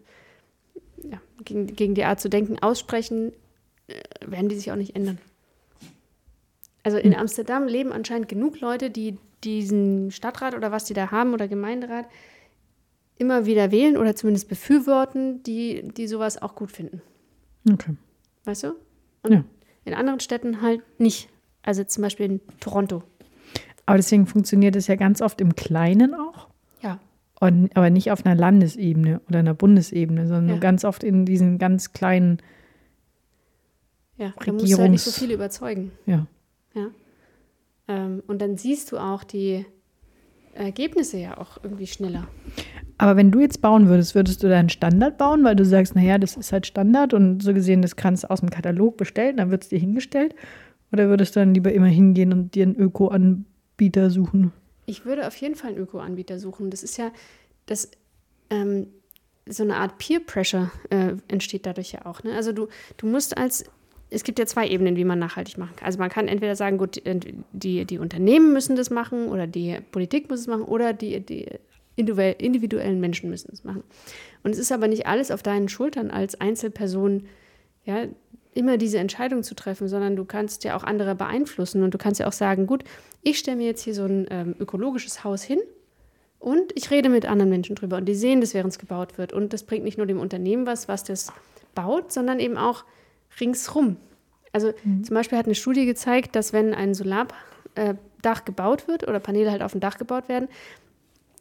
ja, 1.02 1.20
gegen, 1.44 1.66
gegen 1.66 1.94
die 1.94 2.04
Art 2.04 2.21
zu 2.21 2.28
denken 2.28 2.59
aussprechen, 2.59 3.32
äh, 3.88 3.94
werden 4.26 4.49
die 4.49 4.56
sich 4.56 4.71
auch 4.71 4.76
nicht 4.76 4.94
ändern. 4.94 5.18
Also 6.82 6.99
in 6.99 7.14
Amsterdam 7.14 7.66
leben 7.66 7.92
anscheinend 7.92 8.28
genug 8.28 8.61
Leute, 8.61 8.90
die 8.90 9.18
diesen 9.45 10.11
Stadtrat 10.11 10.54
oder 10.54 10.73
was 10.73 10.85
die 10.85 10.95
da 10.95 11.11
haben 11.11 11.33
oder 11.35 11.49
Gemeinderat 11.49 12.07
immer 13.16 13.47
wieder 13.47 13.71
wählen 13.71 13.97
oder 13.97 14.14
zumindest 14.14 14.49
befürworten, 14.49 15.42
die, 15.42 15.88
die 15.97 16.07
sowas 16.07 16.40
auch 16.40 16.54
gut 16.54 16.71
finden. 16.73 17.02
Okay. 17.71 17.95
Weißt 18.45 18.64
du? 18.64 18.75
Und 19.23 19.33
Ja. 19.33 19.45
in 19.85 19.95
anderen 19.95 20.21
Städten 20.21 20.62
halt 20.62 20.83
nicht. 21.00 21.28
Also 21.62 21.83
zum 21.85 22.02
Beispiel 22.02 22.26
in 22.26 22.40
Toronto. 22.61 23.02
Aber 23.87 23.97
deswegen 23.97 24.26
funktioniert 24.26 24.76
es 24.76 24.87
ja 24.87 24.95
ganz 24.97 25.21
oft 25.21 25.40
im 25.40 25.54
Kleinen 25.57 26.14
auch. 26.14 26.49
Ja. 26.83 27.00
Und, 27.40 27.75
aber 27.76 27.90
nicht 27.90 28.11
auf 28.12 28.25
einer 28.25 28.35
Landesebene 28.35 29.21
oder 29.28 29.40
einer 29.40 29.54
Bundesebene, 29.54 30.26
sondern 30.26 30.47
Ja. 30.47 30.52
nur 30.52 30.61
ganz 30.61 30.85
oft 30.85 31.02
in 31.02 31.25
diesen 31.25 31.59
ganz 31.59 31.92
kleinen, 31.92 32.38
Ja, 34.16 34.33
da 34.45 34.52
musst 34.52 34.73
du 34.73 34.78
halt 34.78 34.90
nicht 34.90 35.02
so 35.02 35.11
Regierungs- 35.11 35.18
viele 35.18 35.35
überzeugen. 35.35 35.92
ja. 36.07 36.26
Ja. 36.75 36.88
Ähm, 37.88 38.23
und 38.26 38.40
dann 38.40 38.57
siehst 38.57 38.92
du 38.92 38.99
auch 38.99 39.25
die 39.25 39.66
Ergebnisse 40.54 41.18
ja 41.18 41.38
auch 41.38 41.59
irgendwie 41.62 41.87
schneller. 41.87 42.28
Aber 42.99 43.16
wenn 43.16 43.30
du 43.30 43.40
jetzt 43.40 43.61
bauen 43.61 43.88
würdest, 43.88 44.14
würdest 44.14 44.42
du 44.42 44.49
da 44.49 44.59
einen 44.59 44.68
Standard 44.68 45.18
bauen, 45.18 45.45
weil 45.45 45.54
du 45.54 45.64
sagst, 45.64 45.95
naja, 45.95 46.18
das 46.18 46.37
ist 46.37 46.52
halt 46.52 46.66
Standard 46.66 47.14
und 47.14 47.42
so 47.42 47.54
gesehen, 47.54 47.80
das 47.80 47.95
kannst 47.97 48.25
du 48.25 48.30
aus 48.30 48.40
dem 48.40 48.50
Katalog 48.50 48.97
bestellen, 48.97 49.37
dann 49.37 49.50
wird 49.50 49.62
es 49.62 49.68
dir 49.68 49.78
hingestellt? 49.78 50.35
Oder 50.92 51.09
würdest 51.09 51.37
du 51.37 51.40
dann 51.40 51.54
lieber 51.54 51.73
immer 51.73 51.87
hingehen 51.87 52.33
und 52.33 52.54
dir 52.54 52.64
einen 52.64 52.76
Öko-Anbieter 52.76 54.11
suchen? 54.11 54.52
Ich 54.87 55.04
würde 55.04 55.26
auf 55.26 55.37
jeden 55.37 55.54
Fall 55.54 55.71
einen 55.71 55.78
Öko-Anbieter 55.78 56.38
suchen. 56.38 56.71
Das 56.71 56.83
ist 56.83 56.97
ja, 56.97 57.12
das, 57.66 57.90
ähm, 58.50 58.88
so 59.47 59.62
eine 59.62 59.76
Art 59.76 59.99
Peer 59.99 60.21
Pressure 60.21 60.71
äh, 60.90 61.14
entsteht 61.28 61.66
dadurch 61.66 61.92
ja 61.92 62.07
auch. 62.07 62.23
Ne? 62.23 62.35
Also 62.35 62.52
du, 62.52 62.68
du 62.97 63.07
musst 63.07 63.37
als, 63.37 63.64
es 64.10 64.24
gibt 64.24 64.38
ja 64.38 64.46
zwei 64.46 64.66
Ebenen, 64.66 64.96
wie 64.96 65.04
man 65.04 65.18
nachhaltig 65.18 65.58
machen 65.58 65.76
kann. 65.76 65.86
Also 65.86 65.98
man 65.98 66.08
kann 66.08 66.28
entweder 66.28 66.56
sagen, 66.56 66.78
gut, 66.78 67.02
die, 67.52 67.84
die, 67.84 67.98
Unternehmen 67.98 68.52
müssen 68.52 68.76
das 68.76 68.90
machen 68.90 69.28
oder 69.28 69.46
die 69.46 69.78
Politik 69.92 70.30
muss 70.30 70.40
es 70.40 70.46
machen 70.46 70.62
oder 70.62 70.92
die, 70.92 71.20
die 71.20 71.46
individuell, 71.96 72.36
individuellen 72.38 73.00
Menschen 73.00 73.28
müssen 73.28 73.50
es 73.52 73.64
machen. 73.64 73.82
Und 74.42 74.52
es 74.52 74.58
ist 74.58 74.72
aber 74.72 74.88
nicht 74.88 75.06
alles 75.06 75.30
auf 75.30 75.42
deinen 75.42 75.68
Schultern 75.68 76.10
als 76.10 76.40
Einzelperson, 76.40 77.26
ja, 77.84 78.06
immer 78.54 78.76
diese 78.76 78.98
Entscheidung 78.98 79.42
zu 79.42 79.54
treffen, 79.54 79.88
sondern 79.88 80.16
du 80.16 80.24
kannst 80.24 80.64
ja 80.64 80.76
auch 80.76 80.82
andere 80.82 81.14
beeinflussen 81.14 81.82
und 81.82 81.92
du 81.92 81.98
kannst 81.98 82.18
ja 82.18 82.26
auch 82.26 82.32
sagen, 82.32 82.66
gut, 82.66 82.82
ich 83.22 83.38
stelle 83.38 83.56
mir 83.56 83.66
jetzt 83.66 83.82
hier 83.82 83.94
so 83.94 84.04
ein 84.04 84.26
ähm, 84.30 84.54
ökologisches 84.58 85.22
Haus 85.22 85.42
hin 85.42 85.60
Und 86.38 86.72
ich 86.74 86.90
rede 86.90 87.08
mit 87.08 87.26
anderen 87.26 87.50
Menschen 87.50 87.76
drüber 87.76 87.98
und 87.98 88.06
die 88.06 88.14
sehen 88.14 88.40
das, 88.40 88.54
während 88.54 88.72
es 88.72 88.78
gebaut 88.78 89.18
wird. 89.18 89.32
Und 89.32 89.52
das 89.52 89.64
bringt 89.64 89.84
nicht 89.84 89.98
nur 89.98 90.06
dem 90.06 90.18
Unternehmen 90.18 90.66
was, 90.66 90.88
was 90.88 91.04
das 91.04 91.32
baut, 91.74 92.12
sondern 92.12 92.40
eben 92.40 92.56
auch 92.56 92.84
ringsrum. 93.40 93.97
Also 94.52 94.73
zum 94.83 95.14
Beispiel 95.14 95.38
hat 95.38 95.47
eine 95.47 95.54
Studie 95.54 95.87
gezeigt, 95.87 96.35
dass 96.35 96.52
wenn 96.52 96.75
ein 96.75 96.95
Solardach 96.95 98.45
gebaut 98.45 98.88
wird 98.88 99.07
oder 99.07 99.21
Paneele 99.21 99.50
halt 99.50 99.62
auf 99.62 99.73
dem 99.73 99.80
Dach 99.80 99.99
gebaut 99.99 100.28
werden, 100.28 100.49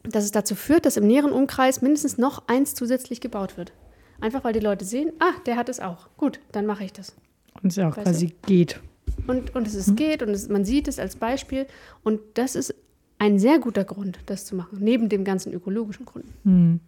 dass 0.04 0.24
es 0.24 0.30
dazu 0.30 0.54
führt, 0.54 0.86
dass 0.86 0.96
im 0.96 1.06
näheren 1.06 1.32
Umkreis 1.32 1.82
mindestens 1.82 2.18
noch 2.18 2.46
eins 2.48 2.74
zusätzlich 2.74 3.20
gebaut 3.20 3.56
wird. 3.56 3.72
Einfach 4.20 4.44
weil 4.44 4.52
die 4.52 4.60
Leute 4.60 4.84
sehen, 4.84 5.12
ah, 5.20 5.32
der 5.46 5.56
hat 5.56 5.68
es 5.68 5.80
auch. 5.80 6.08
Gut, 6.16 6.40
dann 6.52 6.66
mache 6.66 6.84
ich 6.84 6.92
das. 6.92 7.14
Und 7.62 7.70
es 7.70 7.76
ja 7.76 7.88
auch 7.88 7.96
Weißt 7.96 8.04
quasi 8.04 8.34
geht. 8.46 8.80
Und, 9.26 9.54
und 9.54 9.66
es 9.66 9.74
ist, 9.74 9.96
geht 9.96 10.22
und 10.22 10.30
es, 10.30 10.48
man 10.48 10.64
sieht 10.64 10.88
es 10.88 10.98
als 10.98 11.16
Beispiel. 11.16 11.66
Und 12.02 12.20
das 12.34 12.54
ist 12.54 12.74
ein 13.18 13.38
sehr 13.38 13.58
guter 13.58 13.84
Grund, 13.84 14.18
das 14.26 14.44
zu 14.44 14.54
machen, 14.54 14.78
neben 14.80 15.08
dem 15.08 15.24
ganzen 15.24 15.52
ökologischen 15.52 16.06
Grund. 16.06 16.26
Hm. 16.44 16.80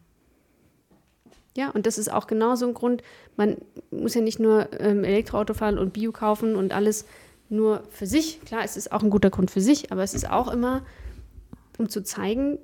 Ja, 1.56 1.70
und 1.70 1.86
das 1.86 1.98
ist 1.98 2.12
auch 2.12 2.26
genau 2.26 2.54
so 2.54 2.66
ein 2.66 2.74
Grund. 2.74 3.02
Man 3.36 3.56
muss 3.90 4.14
ja 4.14 4.20
nicht 4.20 4.38
nur 4.38 4.68
ähm, 4.80 5.04
Elektroauto 5.04 5.54
fahren 5.54 5.78
und 5.78 5.92
Bio 5.92 6.12
kaufen 6.12 6.54
und 6.54 6.72
alles 6.72 7.06
nur 7.48 7.82
für 7.90 8.06
sich. 8.06 8.40
Klar, 8.42 8.62
es 8.64 8.76
ist 8.76 8.92
auch 8.92 9.02
ein 9.02 9.10
guter 9.10 9.30
Grund 9.30 9.50
für 9.50 9.60
sich, 9.60 9.90
aber 9.90 10.02
es 10.02 10.14
ist 10.14 10.30
auch 10.30 10.48
immer, 10.48 10.82
um 11.78 11.88
zu 11.88 12.02
zeigen, 12.02 12.58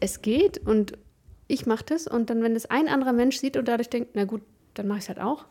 es 0.00 0.22
geht 0.22 0.58
und 0.58 0.98
ich 1.46 1.66
mache 1.66 1.84
das. 1.84 2.06
Und 2.06 2.30
dann, 2.30 2.42
wenn 2.42 2.54
das 2.54 2.66
ein 2.66 2.88
anderer 2.88 3.12
Mensch 3.12 3.38
sieht 3.38 3.56
und 3.56 3.68
dadurch 3.68 3.90
denkt, 3.90 4.10
na 4.14 4.24
gut, 4.24 4.42
dann 4.74 4.88
mache 4.88 4.98
ich 4.98 5.04
es 5.04 5.08
halt 5.08 5.20
auch, 5.20 5.44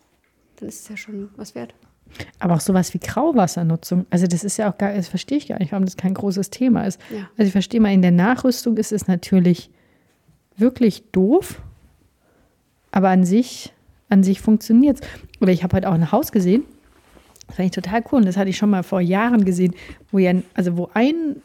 dann 0.58 0.68
ist 0.68 0.82
es 0.82 0.90
ja 0.90 0.98
schon 0.98 1.30
was 1.38 1.56
wert. 1.56 1.74
Aber 2.40 2.56
auch 2.56 2.60
sowas 2.60 2.94
wie 2.94 3.00
Grauwassernutzung. 3.00 4.06
Also 4.10 4.28
das 4.28 4.44
ist 4.44 4.58
ja 4.58 4.72
auch 4.72 4.78
gar, 4.78 4.94
das 4.94 5.08
verstehe 5.08 5.38
ich 5.38 5.48
gar 5.48 5.60
nicht, 5.60 5.72
warum 5.72 5.86
das 5.86 5.98
kein 5.98 6.14
großes 6.14 6.50
Thema 6.50 6.86
ist. 6.86 7.00
Ja. 7.10 7.30
Also 7.38 7.48
ich 7.48 7.52
verstehe 7.52 7.80
mal, 7.80 7.94
in 7.94 8.02
der 8.02 8.12
Nachrüstung 8.12 8.78
ist 8.78 8.92
es 8.92 9.08
natürlich 9.08 9.72
wirklich 10.58 11.04
doof, 11.12 11.62
aber 12.94 13.10
an 13.10 13.26
sich, 13.26 13.74
an 14.10 14.22
sich 14.24 14.40
funktioniert 14.40 15.00
es. 15.02 15.08
Oder 15.42 15.52
ich 15.52 15.64
habe 15.64 15.76
heute 15.76 15.90
auch 15.90 15.94
ein 15.94 16.12
Haus 16.12 16.32
gesehen, 16.32 16.64
das 17.48 17.56
fand 17.58 17.66
ich 17.66 17.72
total 17.72 18.04
cool 18.12 18.20
und 18.20 18.26
das 18.26 18.38
hatte 18.38 18.50
ich 18.52 18.58
schon 18.58 18.70
mal 18.70 18.84
vor 18.84 19.02
Jahren 19.02 19.44
gesehen, 19.44 19.74
wo 20.12 20.20
ja, 20.20 20.34
also 20.54 20.78
wo 20.78 20.90
ein, 20.94 21.42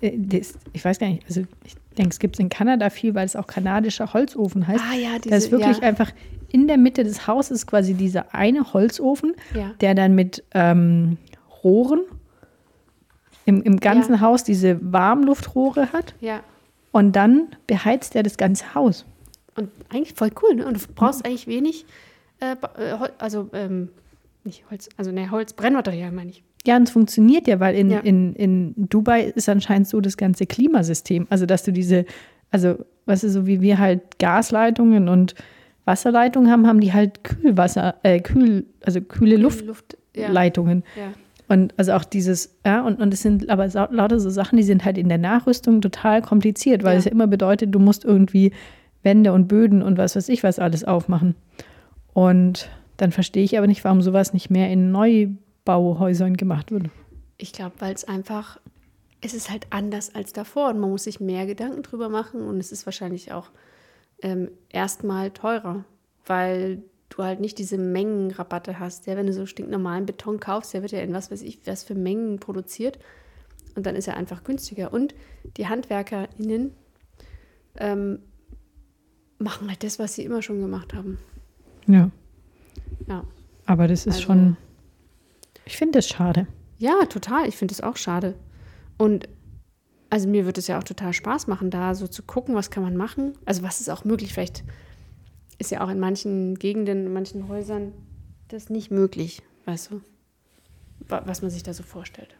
äh, 0.00 0.12
das, 0.16 0.54
ich 0.72 0.84
weiß 0.84 0.98
gar 0.98 1.08
nicht, 1.08 1.24
also 1.26 1.42
ich 1.64 1.74
denke, 1.98 2.10
es 2.12 2.18
gibt 2.20 2.36
es 2.36 2.40
in 2.40 2.48
Kanada 2.48 2.88
viel, 2.88 3.14
weil 3.14 3.26
es 3.26 3.34
auch 3.36 3.46
kanadischer 3.46 4.14
Holzofen 4.14 4.66
heißt. 4.66 4.82
Ah 4.90 4.94
ja, 4.96 5.10
Da 5.22 5.34
ist 5.36 5.50
wirklich 5.50 5.78
ja. 5.78 5.82
einfach 5.82 6.12
in 6.52 6.68
der 6.68 6.78
Mitte 6.78 7.02
des 7.02 7.26
Hauses 7.26 7.66
quasi 7.66 7.94
dieser 7.94 8.32
eine 8.34 8.72
Holzofen, 8.72 9.34
Ja. 9.54 9.72
der 9.80 9.94
dann 9.96 10.14
mit 10.14 10.44
ähm, 10.54 11.18
Rohren 11.64 12.00
im, 13.44 13.60
im 13.62 13.78
ganzen 13.80 14.14
Ja. 14.14 14.20
Haus 14.20 14.44
diese 14.44 14.78
Warmluftrohre 14.80 15.92
hat 15.92 16.14
Ja. 16.20 16.40
und 16.92 17.16
dann 17.16 17.48
beheizt 17.66 18.14
er 18.14 18.22
das 18.22 18.36
ganze 18.36 18.74
Haus. 18.74 19.04
Und 19.56 19.70
eigentlich 19.88 20.14
voll 20.14 20.30
cool, 20.42 20.56
ne? 20.56 20.66
Und 20.66 20.76
du 20.76 20.86
brauchst 20.94 21.24
eigentlich 21.24 21.46
wenig, 21.46 21.86
äh, 22.40 22.52
äh, 22.52 23.08
also 23.18 23.48
ähm, 23.52 23.88
nicht 24.44 24.64
Holz, 24.70 24.88
also 24.96 25.10
ne, 25.12 25.30
Holz, 25.30 25.52
Brennmaterial 25.52 26.12
meine 26.12 26.30
ich. 26.30 26.42
Ja, 26.66 26.76
und 26.76 26.82
es 26.84 26.90
funktioniert 26.90 27.46
ja, 27.46 27.60
weil 27.60 27.74
in, 27.76 27.90
Ja. 27.90 28.00
in, 28.00 28.34
in 28.34 28.74
Dubai 28.76 29.22
ist 29.22 29.48
anscheinend 29.48 29.88
so 29.88 30.00
das 30.00 30.16
ganze 30.16 30.46
Klimasystem. 30.46 31.26
Also, 31.30 31.46
dass 31.46 31.62
du 31.62 31.72
diese, 31.72 32.04
also, 32.50 32.76
weißt 33.06 33.22
du, 33.24 33.30
so 33.30 33.46
wie 33.46 33.60
wir 33.60 33.78
halt 33.78 34.18
Gasleitungen 34.18 35.08
und 35.08 35.34
Wasserleitungen 35.84 36.50
haben, 36.50 36.66
haben 36.66 36.80
die 36.80 36.92
halt 36.92 37.22
Kühlwasser, 37.22 37.94
äh, 38.02 38.20
kühl, 38.20 38.66
also 38.84 39.00
kühle 39.00 39.36
Luft, 39.36 39.64
Luftleitungen. 39.64 40.82
ja. 40.96 41.02
ja. 41.02 41.08
Und 41.48 41.74
also 41.76 41.92
auch 41.92 42.02
dieses, 42.02 42.56
ja, 42.66 42.82
und, 42.82 43.00
und 43.00 43.14
es 43.14 43.22
sind 43.22 43.48
aber 43.50 43.68
lauter 43.92 44.18
so 44.18 44.30
Sachen, 44.30 44.56
die 44.56 44.64
sind 44.64 44.84
halt 44.84 44.98
in 44.98 45.08
der 45.08 45.18
Nachrüstung 45.18 45.80
total 45.80 46.20
kompliziert, 46.20 46.82
weil 46.82 46.98
es 46.98 47.04
ja 47.04 47.12
immer 47.12 47.28
bedeutet, 47.28 47.72
du 47.72 47.78
musst 47.78 48.04
irgendwie 48.04 48.50
Wände 49.06 49.32
und 49.32 49.48
Böden 49.48 49.82
und 49.82 49.96
was 49.96 50.16
weiß 50.16 50.28
ich 50.28 50.42
was 50.42 50.58
alles 50.58 50.84
aufmachen. 50.84 51.34
Und 52.12 52.68
dann 52.98 53.12
verstehe 53.12 53.44
ich 53.44 53.56
aber 53.56 53.66
nicht, 53.66 53.84
warum 53.84 54.02
sowas 54.02 54.34
nicht 54.34 54.50
mehr 54.50 54.70
in 54.70 54.90
Neubauhäusern 54.90 56.36
gemacht 56.36 56.70
wird. 56.70 56.90
Ich 57.38 57.52
glaube, 57.52 57.76
weil 57.78 57.94
es 57.94 58.04
einfach, 58.04 58.58
es 59.20 59.32
ist 59.32 59.50
halt 59.50 59.68
anders 59.70 60.14
als 60.14 60.32
davor 60.32 60.70
und 60.70 60.80
man 60.80 60.90
muss 60.90 61.04
sich 61.04 61.20
mehr 61.20 61.46
Gedanken 61.46 61.82
drüber 61.82 62.08
machen 62.08 62.42
und 62.42 62.58
es 62.58 62.72
ist 62.72 62.84
wahrscheinlich 62.84 63.32
auch 63.32 63.50
ähm, 64.22 64.50
erstmal 64.70 65.30
teurer, 65.30 65.84
weil 66.24 66.82
du 67.10 67.22
halt 67.22 67.40
nicht 67.40 67.58
diese 67.58 67.78
Mengenrabatte 67.78 68.78
hast. 68.78 69.06
Ja, 69.06 69.16
wenn 69.16 69.26
du 69.26 69.32
so 69.32 69.46
stinknormalen 69.46 70.06
Beton 70.06 70.40
kaufst, 70.40 70.74
der 70.74 70.82
wird 70.82 70.92
ja 70.92 71.00
in 71.00 71.14
was 71.14 71.30
weiß 71.30 71.42
ich, 71.42 71.60
was 71.66 71.84
für 71.84 71.94
Mengen 71.94 72.40
produziert 72.40 72.98
und 73.76 73.86
dann 73.86 73.94
ist 73.94 74.08
er 74.08 74.16
einfach 74.16 74.42
günstiger. 74.42 74.92
Und 74.92 75.14
die 75.56 75.68
HandwerkerInnen 75.68 76.72
ähm, 77.78 78.20
machen 79.38 79.68
halt 79.68 79.82
das, 79.82 79.98
was 79.98 80.14
sie 80.14 80.24
immer 80.24 80.42
schon 80.42 80.60
gemacht 80.60 80.94
haben. 80.94 81.18
Ja. 81.86 82.10
Ja. 83.06 83.24
Aber 83.66 83.88
das 83.88 84.06
ist 84.06 84.14
Also- 84.16 84.22
schon, 84.26 84.56
ich 85.64 85.76
finde 85.76 85.98
das 85.98 86.08
schade. 86.08 86.46
Ja, 86.78 87.04
total. 87.06 87.48
Ich 87.48 87.56
finde 87.56 87.72
es 87.72 87.80
auch 87.80 87.96
schade. 87.96 88.34
Und 88.98 89.28
also 90.10 90.28
mir 90.28 90.46
wird 90.46 90.58
es 90.58 90.66
ja 90.68 90.78
auch 90.78 90.84
total 90.84 91.12
Spaß 91.12 91.46
machen, 91.48 91.70
da 91.70 91.94
so 91.94 92.06
zu 92.06 92.22
gucken, 92.22 92.54
was 92.54 92.70
kann 92.70 92.82
man 92.82 92.96
machen. 92.96 93.32
Also 93.44 93.62
was 93.62 93.80
ist 93.80 93.88
auch 93.90 94.04
möglich. 94.04 94.32
Vielleicht 94.34 94.64
ist 95.58 95.70
ja 95.70 95.82
auch 95.84 95.88
in 95.88 95.98
manchen 95.98 96.54
Gegenden, 96.56 97.06
in 97.06 97.12
manchen 97.12 97.48
Häusern 97.48 97.92
das 98.48 98.70
nicht 98.70 98.90
möglich, 98.90 99.42
weißt 99.64 99.90
du, 99.90 100.00
wa- 101.08 101.22
was 101.26 101.42
man 101.42 101.50
sich 101.50 101.62
da 101.62 101.72
so 101.74 101.82
vorstellt. 101.82 102.36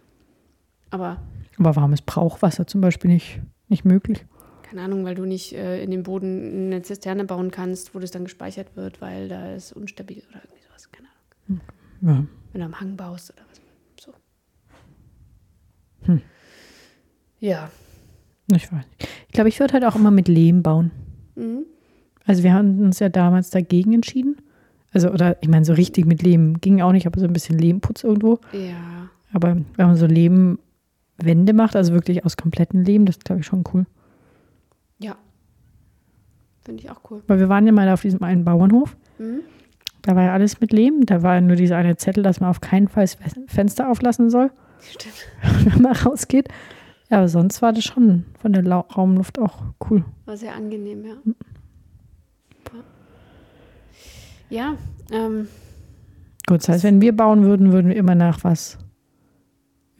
Aber 0.90 1.20
Aber 1.58 1.74
warum 1.74 1.92
ist 1.92 2.06
Brauchwasser 2.06 2.66
zum 2.66 2.80
Beispiel 2.80 3.10
nicht, 3.10 3.40
nicht 3.68 3.84
möglich? 3.84 4.24
Keine 4.68 4.82
Ahnung, 4.82 5.04
weil 5.04 5.14
du 5.14 5.24
nicht 5.24 5.52
äh, 5.52 5.82
in 5.82 5.90
den 5.90 6.02
Boden 6.02 6.66
eine 6.66 6.82
Zisterne 6.82 7.24
bauen 7.24 7.50
kannst, 7.50 7.94
wo 7.94 7.98
das 7.98 8.10
dann 8.10 8.24
gespeichert 8.24 8.76
wird, 8.76 9.00
weil 9.00 9.28
da 9.28 9.54
ist 9.54 9.72
unstabil 9.72 10.22
oder 10.30 10.40
irgendwie 10.42 10.62
sowas. 10.68 10.90
Keine 10.90 11.08
Ahnung. 11.48 11.60
Ja. 12.02 12.26
Wenn 12.52 12.60
du 12.60 12.66
am 12.66 12.80
Hang 12.80 12.96
baust 12.96 13.32
oder 13.32 13.42
was. 13.48 13.60
So. 14.04 14.12
Hm. 16.02 16.20
Ja. 17.38 17.70
Ich 18.52 18.72
weiß 18.72 18.84
nicht. 18.86 19.08
Ich 19.26 19.32
glaube, 19.32 19.48
ich 19.48 19.60
würde 19.60 19.74
halt 19.74 19.84
auch 19.84 19.96
immer 19.96 20.10
mit 20.10 20.28
Lehm 20.28 20.62
bauen. 20.62 20.90
Mhm. 21.36 21.64
Also 22.24 22.42
wir 22.42 22.52
haben 22.52 22.80
uns 22.82 22.98
ja 22.98 23.08
damals 23.08 23.50
dagegen 23.50 23.92
entschieden. 23.92 24.36
Also, 24.92 25.10
oder 25.10 25.36
ich 25.42 25.48
meine, 25.48 25.64
so 25.64 25.74
richtig 25.74 26.06
mit 26.06 26.22
Lehm 26.22 26.60
ging 26.60 26.80
auch 26.80 26.92
nicht, 26.92 27.06
aber 27.06 27.20
so 27.20 27.26
ein 27.26 27.32
bisschen 27.32 27.58
Lehmputz 27.58 28.02
irgendwo. 28.02 28.40
Ja. 28.52 29.10
Aber 29.32 29.54
wenn 29.54 29.86
man 29.86 29.96
so 29.96 30.06
Lehmwände 30.06 31.52
macht, 31.52 31.76
also 31.76 31.92
wirklich 31.92 32.24
aus 32.24 32.36
kompletten 32.36 32.84
Lehm, 32.84 33.04
das 33.04 33.16
ist, 33.16 33.24
glaube 33.24 33.40
ich, 33.40 33.46
schon 33.46 33.62
cool. 33.72 33.86
Finde 36.66 36.82
ich 36.82 36.90
auch 36.90 37.00
cool. 37.10 37.22
Weil 37.28 37.38
wir 37.38 37.48
waren 37.48 37.64
ja 37.64 37.72
mal 37.72 37.88
auf 37.88 38.02
diesem 38.02 38.22
einen 38.24 38.44
Bauernhof. 38.44 38.96
Mhm. 39.18 39.40
Da 40.02 40.16
war 40.16 40.24
ja 40.24 40.32
alles 40.32 40.60
mit 40.60 40.72
Lehm. 40.72 41.06
Da 41.06 41.22
war 41.22 41.36
ja 41.36 41.40
nur 41.40 41.54
dieser 41.54 41.76
eine 41.76 41.96
Zettel, 41.96 42.24
dass 42.24 42.40
man 42.40 42.50
auf 42.50 42.60
keinen 42.60 42.88
Fall 42.88 43.04
das 43.04 43.16
Fenster 43.46 43.88
auflassen 43.88 44.30
soll, 44.30 44.50
Stimmt. 44.80 45.14
wenn 45.74 45.82
man 45.82 45.92
rausgeht. 45.92 46.48
Ja, 47.08 47.18
aber 47.18 47.28
sonst 47.28 47.62
war 47.62 47.72
das 47.72 47.84
schon 47.84 48.24
von 48.40 48.52
der 48.52 48.64
Lau 48.64 48.80
Raumluft 48.80 49.38
auch 49.38 49.62
cool. 49.88 50.04
War 50.24 50.36
sehr 50.36 50.54
angenehm, 50.54 51.04
ja. 51.04 51.14
Ja, 54.48 54.76
ähm, 55.12 55.48
Gut, 56.46 56.58
das 56.58 56.68
heißt, 56.68 56.84
wenn 56.84 57.00
wir 57.00 57.16
bauen 57.16 57.44
würden, 57.44 57.72
würden 57.72 57.88
wir 57.88 57.96
immer 57.96 58.14
nach 58.14 58.44
was 58.44 58.78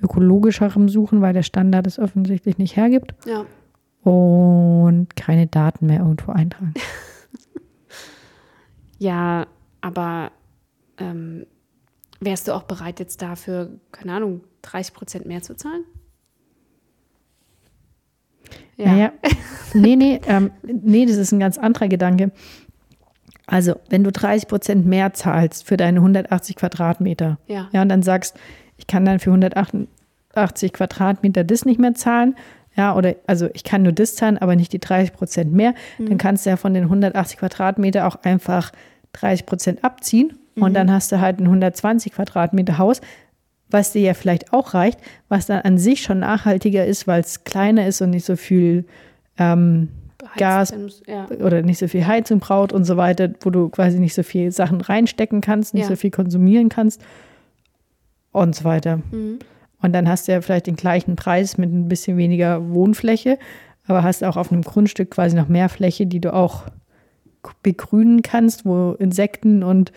ökologischerem 0.01 0.89
suchen, 0.89 1.21
weil 1.21 1.33
der 1.33 1.43
Standard 1.43 1.87
es 1.87 1.99
offensichtlich 1.99 2.59
nicht 2.59 2.77
hergibt 2.77 3.15
ja. 3.25 3.45
Und 4.07 5.09
keine 5.17 5.47
Daten 5.49 5.87
mehr 5.87 6.01
irgendwo 6.01 6.33
eintragen. 6.33 6.75
Ja, 8.99 9.47
aber 9.83 10.33
ähm, 10.97 11.45
wärst 12.19 12.49
du 12.49 12.55
auch 12.55 12.63
bereit, 12.63 12.99
jetzt 12.99 13.21
dafür, 13.21 13.79
keine 13.93 14.15
Ahnung, 14.15 14.41
30 14.63 14.95
Prozent 14.95 15.27
mehr 15.27 15.43
zu 15.43 15.55
zahlen? 15.55 15.85
Naja, 18.79 19.13
nee, 19.75 19.97
nee, 19.97 20.19
ähm, 20.27 20.51
nee, 20.63 21.05
das 21.05 21.17
ist 21.17 21.33
ein 21.33 21.41
ganz 21.41 21.59
anderer 21.59 21.89
Gedanke. 21.89 22.31
Also, 23.47 23.75
wenn 23.91 24.03
du 24.03 24.13
30 24.13 24.49
Prozent 24.49 24.87
mehr 24.87 25.13
zahlst 25.13 25.67
für 25.67 25.77
deine 25.77 25.99
180 26.01 26.57
Quadratmeter, 26.57 27.39
Ja. 27.47 27.69
ja, 27.73 27.83
und 27.83 27.91
dann 27.91 28.03
sagst, 28.03 28.39
ich 28.79 28.87
kann 28.87 29.05
dann 29.05 29.19
für 29.19 29.31
188 29.31 30.73
Quadratmeter 30.73 31.45
das 31.45 31.67
nicht 31.67 31.79
mehr 31.81 31.95
zahlen, 31.95 32.35
ja, 32.77 32.95
oder 32.95 33.15
also 33.27 33.49
ich 33.55 33.65
kann 33.65 33.83
nur 33.83 33.93
das 33.93 34.15
zahlen, 34.17 34.39
aber 34.39 34.55
nicht 34.57 34.73
die 34.73 34.79
30 34.81 35.13
Prozent 35.15 35.53
mehr, 35.53 35.75
dann 35.99 36.19
kannst 36.19 36.45
du 36.47 36.51
ja 36.51 36.57
von 36.57 36.75
den 36.75 36.85
180 36.85 37.39
Quadratmeter 37.39 38.07
auch 38.07 38.17
einfach 38.23 38.73
30 39.13 39.47
Prozent 39.47 39.85
abziehen 39.85 40.39
und 40.57 40.75
dann 40.75 40.91
hast 40.93 41.11
du 41.13 41.21
halt 41.21 41.39
ein 41.41 41.45
120 41.47 42.13
Quadratmeter 42.13 42.79
Haus, 42.79 43.01
was 43.71 43.93
dir 43.93 44.03
ja 44.03 44.15
vielleicht 44.15 44.53
auch 44.53 44.75
reicht, 44.75 45.01
was 45.29 45.47
dann 45.47 45.61
an 45.63 45.77
sich 45.79 46.03
schon 46.03 46.21
nachhaltiger 46.21 46.87
ist, 46.87 47.07
weil 47.07 47.21
es 47.21 47.45
kleiner 47.45 47.87
ist 47.87 48.01
und 48.01 48.11
nicht 48.11 48.25
so 48.27 48.37
viel 48.37 48.85
ähm, 49.39 49.89
Gas 50.37 50.75
muss- 50.77 51.03
Ja. 51.07 51.27
oder 51.45 51.63
nicht 51.63 51.79
so 51.79 51.89
viel 51.89 52.07
Heizung 52.07 52.39
braucht 52.41 52.73
und 52.73 52.85
so 52.85 52.97
weiter, 52.97 53.29
wo 53.41 53.51
du 53.51 53.69
quasi 53.69 53.99
nicht 53.99 54.15
so 54.15 54.23
viel 54.23 54.51
Sachen 54.53 54.81
reinstecken 54.81 55.41
kannst, 55.41 55.73
nicht 55.75 55.85
Ja. 55.85 55.89
so 55.89 55.97
viel 55.97 56.11
konsumieren 56.11 56.69
kannst 56.69 57.03
und 58.33 58.55
so 58.55 58.65
weiter. 58.65 58.99
Mhm. 59.11 59.39
Und 59.83 59.93
dann 59.93 60.09
hast 60.09 60.27
du 60.27 60.33
ja 60.33 60.41
vielleicht 60.41 60.67
den 60.67 60.77
gleichen 60.77 61.17
Preis 61.17 61.59
mit 61.59 61.71
ein 61.71 61.89
bisschen 61.89 62.17
weniger 62.17 62.71
Wohnfläche, 62.71 63.39
aber 63.87 64.03
hast 64.03 64.25
auch 64.25 64.37
auf 64.37 64.51
einem 64.51 64.63
Grundstück 64.63 65.11
quasi 65.11 65.37
noch 65.37 65.49
mehr 65.49 65.69
Fläche, 65.69 66.07
die 66.07 66.21
du 66.21 66.33
auch 66.33 66.65
begrünen 67.63 68.23
kannst, 68.23 68.65
wo 68.65 68.93
Insekten 68.93 69.63
und 69.63 69.93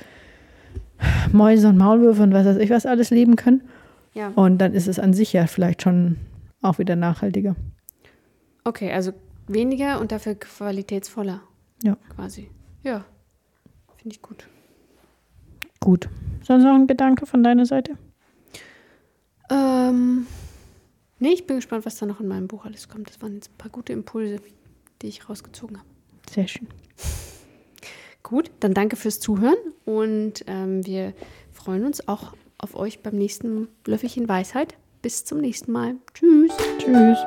Mäuse 1.32 1.70
und 1.70 1.78
Maulwürfe 1.78 2.24
und 2.24 2.34
was 2.34 2.46
weiß 2.46 2.58
ich 2.58 2.70
was 2.70 2.86
alles 2.86 3.10
leben 3.10 3.36
können. 3.36 3.64
Ja. 4.14 4.32
Und 4.36 4.60
dann 4.60 4.74
ist 4.74 4.88
es 4.88 5.00
an 5.00 5.14
sich 5.14 5.34
ja 5.34 5.48
vielleicht 5.48 5.82
schon 5.82 6.18
auch 6.62 6.78
wieder 6.78 6.96
nachhaltiger. 6.96 7.56
Okay, 8.64 8.92
also 8.92 9.14
weniger 9.48 10.00
und 10.00 10.12
dafür 10.12 10.36
qualitätsvoller. 10.36 11.42
Ja. 11.84 11.98
Quasi. 12.16 12.50
Ja. 12.84 13.06
Finde 13.98 14.16
ich 14.16 14.22
gut. 14.22 14.48
Gut. 15.80 16.10
Sonst 16.42 16.64
noch 16.64 16.76
ein 16.76 16.88
Gedanke 16.88 17.26
von 17.26 17.44
deiner 17.44 17.66
Seite? 17.66 17.98
Ähm, 19.50 20.28
nee, 21.20 21.30
ich 21.30 21.48
bin 21.48 21.58
gespannt, 21.58 21.86
was 21.86 21.98
da 21.98 22.06
noch 22.06 22.20
in 22.20 22.28
meinem 22.28 22.48
Buch 22.48 22.66
alles 22.66 22.88
kommt. 22.88 23.10
Das 23.10 23.22
waren 23.22 23.34
jetzt 23.36 23.50
ein 23.52 23.58
paar 23.58 23.72
gute 23.72 23.94
Impulse, 23.94 24.42
die 25.02 25.08
ich 25.08 25.30
rausgezogen 25.30 25.78
habe. 25.78 25.88
Sehr 26.30 26.48
schön. 26.48 26.68
Gut, 28.24 28.52
dann 28.60 28.74
danke 28.74 28.96
fürs 28.96 29.20
Zuhören 29.20 29.58
und 29.86 30.44
ähm, 30.46 30.86
wir 30.86 31.14
freuen 31.52 31.86
uns 31.86 32.08
auch 32.08 32.34
auf 32.58 32.76
euch 32.76 33.02
beim 33.02 33.16
nächsten 33.16 33.68
Löffelchen 33.86 34.28
Weisheit. 34.28 34.76
Bis 35.02 35.24
zum 35.24 35.40
nächsten 35.40 35.72
Mal. 35.72 35.96
Tschüss. 36.14 36.52
Tschüss. 36.78 37.18